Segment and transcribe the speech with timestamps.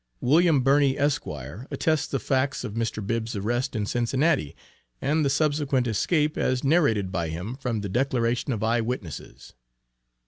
[0.19, 1.27] William Birney, Esq.,
[1.69, 3.05] attests the facts of Mr.
[3.05, 4.55] Bibb's arrest in Cincinnati,
[4.99, 9.53] and the subsequent escape, as narrated by him, from the declaration of eye witnesses.